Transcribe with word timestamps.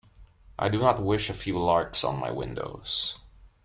I 0.57 0.67
do 0.69 0.79
not 0.79 0.99
wish 0.99 1.29
a 1.29 1.33
few 1.35 1.59
larks 1.59 2.03
on 2.03 2.17
my 2.19 2.31
windows. 2.31 3.19